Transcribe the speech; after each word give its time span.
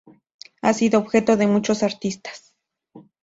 Ha 0.63 0.73
sido 0.73 0.97
objeto 0.97 1.37
de 1.37 1.45
muchos 1.45 1.83
artistas. 1.83 2.55